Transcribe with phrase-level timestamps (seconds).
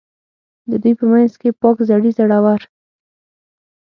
[0.69, 2.61] د دوی په منځ کې پاک زړي، زړه ور.